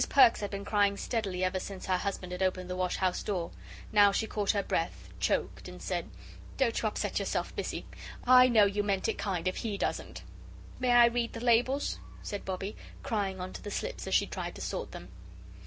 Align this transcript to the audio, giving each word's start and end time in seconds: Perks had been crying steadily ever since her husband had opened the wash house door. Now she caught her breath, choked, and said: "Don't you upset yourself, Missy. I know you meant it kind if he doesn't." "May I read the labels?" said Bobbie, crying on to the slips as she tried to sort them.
Perks 0.09 0.39
had 0.39 0.49
been 0.49 0.65
crying 0.65 0.97
steadily 0.97 1.43
ever 1.43 1.59
since 1.59 1.85
her 1.85 1.97
husband 1.97 2.31
had 2.31 2.41
opened 2.41 2.71
the 2.71 2.75
wash 2.75 2.95
house 2.97 3.21
door. 3.21 3.51
Now 3.91 4.11
she 4.11 4.25
caught 4.25 4.49
her 4.49 4.63
breath, 4.63 5.09
choked, 5.19 5.67
and 5.67 5.79
said: 5.79 6.09
"Don't 6.57 6.81
you 6.81 6.87
upset 6.87 7.19
yourself, 7.19 7.53
Missy. 7.55 7.85
I 8.25 8.47
know 8.47 8.65
you 8.65 8.81
meant 8.81 9.07
it 9.07 9.19
kind 9.19 9.47
if 9.47 9.57
he 9.57 9.77
doesn't." 9.77 10.23
"May 10.79 10.93
I 10.93 11.05
read 11.05 11.33
the 11.33 11.39
labels?" 11.39 11.99
said 12.23 12.45
Bobbie, 12.45 12.75
crying 13.03 13.39
on 13.39 13.53
to 13.53 13.61
the 13.61 13.69
slips 13.69 14.07
as 14.07 14.15
she 14.15 14.25
tried 14.25 14.55
to 14.55 14.61
sort 14.61 14.91
them. 14.91 15.09